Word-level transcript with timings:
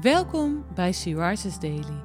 Welkom 0.00 0.64
bij 0.74 0.92
Sea 0.92 1.28
Rises 1.28 1.58
Daily. 1.58 2.02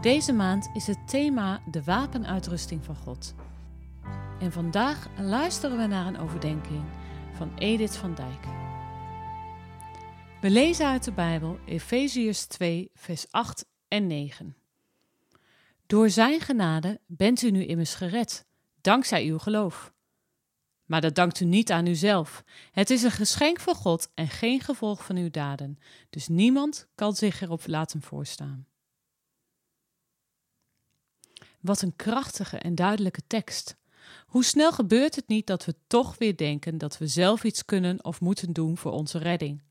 Deze 0.00 0.32
maand 0.32 0.70
is 0.74 0.86
het 0.86 1.08
thema 1.08 1.62
de 1.70 1.84
wapenuitrusting 1.84 2.84
van 2.84 2.96
God. 2.96 3.34
En 4.40 4.52
vandaag 4.52 5.08
luisteren 5.18 5.76
we 5.76 5.86
naar 5.86 6.06
een 6.06 6.18
overdenking 6.18 6.84
van 7.32 7.58
Edith 7.58 7.96
van 7.96 8.14
Dijk. 8.14 8.44
We 10.40 10.50
lezen 10.50 10.86
uit 10.86 11.04
de 11.04 11.12
Bijbel 11.12 11.58
Efeziërs 11.66 12.46
2, 12.46 12.90
vers 12.94 13.26
8 13.30 13.66
en 13.88 14.06
9. 14.06 14.56
Door 15.86 16.10
zijn 16.10 16.40
genade 16.40 17.00
bent 17.06 17.42
u 17.42 17.50
nu 17.50 17.64
immers 17.64 17.94
gered, 17.94 18.46
dankzij 18.80 19.26
uw 19.26 19.38
geloof. 19.38 19.91
Maar 20.92 21.00
dat 21.00 21.14
dankt 21.14 21.40
u 21.40 21.44
niet 21.44 21.70
aan 21.70 21.86
uzelf. 21.86 22.44
Het 22.72 22.90
is 22.90 23.02
een 23.02 23.10
geschenk 23.10 23.60
van 23.60 23.74
God 23.74 24.10
en 24.14 24.28
geen 24.28 24.60
gevolg 24.60 25.04
van 25.04 25.16
uw 25.16 25.30
daden. 25.30 25.78
Dus 26.10 26.28
niemand 26.28 26.86
kan 26.94 27.14
zich 27.14 27.40
erop 27.40 27.66
laten 27.66 28.02
voorstaan. 28.02 28.66
Wat 31.60 31.82
een 31.82 31.96
krachtige 31.96 32.58
en 32.58 32.74
duidelijke 32.74 33.22
tekst. 33.26 33.76
Hoe 34.26 34.44
snel 34.44 34.72
gebeurt 34.72 35.16
het 35.16 35.28
niet 35.28 35.46
dat 35.46 35.64
we 35.64 35.74
toch 35.86 36.18
weer 36.18 36.36
denken 36.36 36.78
dat 36.78 36.98
we 36.98 37.06
zelf 37.06 37.44
iets 37.44 37.64
kunnen 37.64 38.04
of 38.04 38.20
moeten 38.20 38.52
doen 38.52 38.76
voor 38.78 38.92
onze 38.92 39.18
redding? 39.18 39.62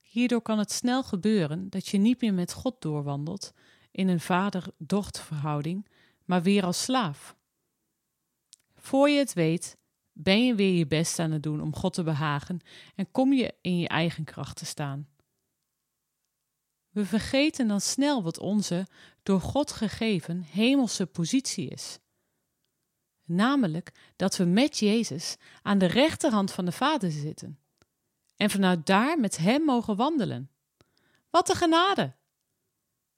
Hierdoor 0.00 0.42
kan 0.42 0.58
het 0.58 0.72
snel 0.72 1.02
gebeuren 1.02 1.70
dat 1.70 1.88
je 1.88 1.98
niet 1.98 2.20
meer 2.20 2.34
met 2.34 2.52
God 2.52 2.80
doorwandelt 2.82 3.52
in 3.90 4.08
een 4.08 4.20
vader-dochter 4.20 5.24
verhouding, 5.24 5.88
maar 6.24 6.42
weer 6.42 6.64
als 6.64 6.82
slaaf. 6.82 7.36
Voor 8.74 9.08
je 9.10 9.18
het 9.18 9.32
weet, 9.32 9.76
ben 10.18 10.44
je 10.44 10.54
weer 10.54 10.72
je 10.72 10.86
best 10.86 11.18
aan 11.18 11.30
het 11.30 11.42
doen 11.42 11.60
om 11.60 11.74
God 11.74 11.94
te 11.94 12.02
behagen 12.02 12.60
en 12.94 13.10
kom 13.10 13.32
je 13.32 13.54
in 13.60 13.78
je 13.78 13.88
eigen 13.88 14.24
kracht 14.24 14.56
te 14.56 14.64
staan. 14.64 15.08
We 16.90 17.06
vergeten 17.06 17.68
dan 17.68 17.80
snel 17.80 18.22
wat 18.22 18.38
onze, 18.38 18.86
door 19.22 19.40
God 19.40 19.72
gegeven, 19.72 20.40
hemelse 20.40 21.06
positie 21.06 21.68
is. 21.68 21.98
Namelijk 23.24 24.12
dat 24.16 24.36
we 24.36 24.44
met 24.44 24.78
Jezus 24.78 25.36
aan 25.62 25.78
de 25.78 25.86
rechterhand 25.86 26.52
van 26.52 26.64
de 26.64 26.72
Vader 26.72 27.10
zitten 27.10 27.58
en 28.36 28.50
vanuit 28.50 28.86
daar 28.86 29.20
met 29.20 29.36
Hem 29.36 29.62
mogen 29.62 29.96
wandelen. 29.96 30.50
Wat 31.30 31.48
een 31.48 31.56
genade! 31.56 32.14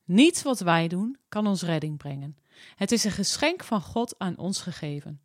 Niets 0.04 0.42
wat 0.42 0.60
wij 0.60 0.88
doen 0.88 1.18
kan 1.28 1.46
ons 1.46 1.62
redding 1.62 1.96
brengen. 1.96 2.36
Het 2.74 2.92
is 2.92 3.04
een 3.04 3.10
geschenk 3.10 3.64
van 3.64 3.80
God 3.80 4.18
aan 4.18 4.36
ons 4.38 4.60
gegeven. 4.60 5.22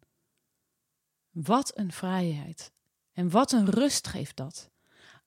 Wat 1.33 1.77
een 1.77 1.91
vrijheid. 1.91 2.71
En 3.11 3.29
wat 3.29 3.51
een 3.51 3.69
rust 3.69 4.07
geeft 4.07 4.35
dat. 4.35 4.69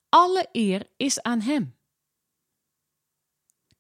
Alle 0.09 0.49
eer 0.53 0.87
is 0.97 1.23
aan 1.23 1.41
Hem. 1.41 1.77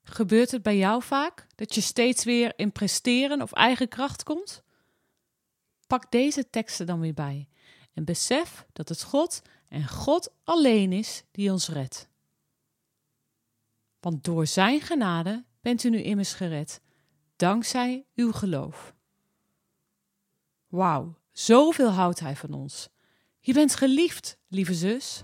Gebeurt 0.02 0.50
het 0.50 0.62
bij 0.62 0.76
jou 0.76 1.02
vaak 1.02 1.46
dat 1.54 1.74
je 1.74 1.80
steeds 1.80 2.24
weer 2.24 2.52
in 2.56 2.72
presteren 2.72 3.42
of 3.42 3.52
eigen 3.52 3.88
kracht 3.88 4.22
komt? 4.22 4.62
Pak 5.86 6.10
deze 6.10 6.50
teksten 6.50 6.86
dan 6.86 7.00
weer 7.00 7.14
bij 7.14 7.48
en 7.92 8.04
besef 8.04 8.66
dat 8.72 8.88
het 8.88 9.02
God 9.02 9.42
en 9.68 9.88
God 9.88 10.32
alleen 10.44 10.92
is 10.92 11.24
die 11.30 11.52
ons 11.52 11.68
redt. 11.68 12.08
Want 14.00 14.24
door 14.24 14.46
Zijn 14.46 14.80
genade 14.80 15.44
bent 15.60 15.84
u 15.84 15.90
nu 15.90 16.02
immers 16.02 16.32
gered, 16.32 16.80
dankzij 17.36 18.06
uw 18.14 18.32
geloof. 18.32 18.94
Wauw, 20.66 21.18
Zoveel 21.36 21.90
houdt 21.90 22.20
Hij 22.20 22.36
van 22.36 22.52
ons. 22.52 22.88
Je 23.40 23.52
bent 23.52 23.74
geliefd, 23.74 24.38
lieve 24.48 24.74
zus. 24.74 25.22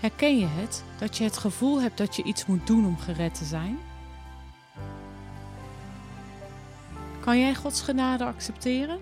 Herken 0.00 0.38
je 0.38 0.46
het 0.46 0.84
dat 0.98 1.16
je 1.16 1.24
het 1.24 1.36
gevoel 1.36 1.80
hebt 1.80 1.98
dat 1.98 2.16
je 2.16 2.22
iets 2.22 2.46
moet 2.46 2.66
doen 2.66 2.86
om 2.86 2.98
gered 2.98 3.34
te 3.34 3.44
zijn? 3.44 3.78
Kan 7.20 7.38
jij 7.38 7.54
Gods 7.54 7.80
genade 7.80 8.24
accepteren? 8.24 9.00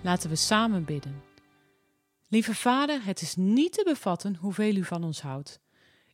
Laten 0.00 0.30
we 0.30 0.36
samen 0.36 0.84
bidden. 0.84 1.22
Lieve 2.28 2.54
Vader, 2.54 3.04
het 3.04 3.20
is 3.20 3.36
niet 3.36 3.72
te 3.72 3.82
bevatten 3.84 4.36
hoeveel 4.36 4.76
u 4.76 4.84
van 4.84 5.04
ons 5.04 5.20
houdt. 5.20 5.60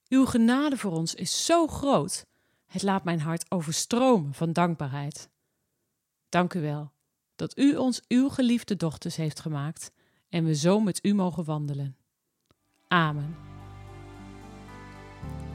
Uw 0.09 0.27
genade 0.27 0.77
voor 0.77 0.93
ons 0.93 1.15
is 1.15 1.45
zo 1.45 1.67
groot. 1.67 2.27
Het 2.67 2.83
laat 2.83 3.05
mijn 3.05 3.21
hart 3.21 3.51
overstromen 3.51 4.35
van 4.35 4.53
dankbaarheid. 4.53 5.29
Dank 6.29 6.55
u 6.55 6.61
wel 6.61 6.93
dat 7.37 7.59
u 7.59 7.77
ons 7.77 8.03
uw 8.09 8.29
geliefde 8.29 8.77
dochters 8.77 9.17
heeft 9.17 9.41
gemaakt 9.41 9.91
en 10.29 10.45
we 10.45 10.55
zo 10.55 10.81
met 10.81 11.05
u 11.05 11.15
mogen 11.15 11.45
wandelen. 11.45 11.97
Amen. 12.89 13.37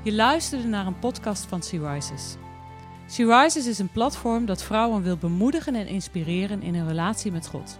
Je 0.04 0.14
luisterde 0.14 0.68
naar 0.68 0.86
een 0.86 1.00
podcast 1.00 1.46
van 1.46 1.64
Sea 1.64 1.94
Rises. 1.94 2.36
Sea 3.08 3.42
Rises 3.42 3.68
is 3.68 3.80
een 3.80 3.92
platform 3.92 4.46
dat 4.46 4.64
vrouwen 4.64 5.02
wil 5.02 5.18
bemoedigen 5.18 5.76
en 5.76 5.88
inspireren 5.88 6.62
in 6.62 6.76
hun 6.76 6.88
relatie 6.88 7.32
met 7.32 7.48
God. 7.48 7.80